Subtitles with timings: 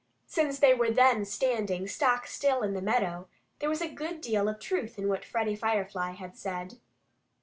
[0.25, 3.27] Since they were then standing stock still in the meadow,
[3.59, 6.79] there was a good deal of truth in what Freddie Firefly said.